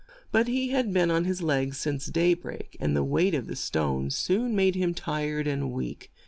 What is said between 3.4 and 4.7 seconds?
the stones soon